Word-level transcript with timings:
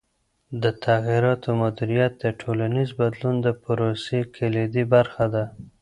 د 0.63 0.63
تغییراتو 0.85 1.49
مدیریت 1.61 2.13
د 2.19 2.25
ټولنیز 2.41 2.89
بدلون 2.99 3.35
د 3.41 3.47
پروسې 3.63 4.19
کلیدي 4.35 4.83
برخه 4.93 5.25
ده. 5.33 5.43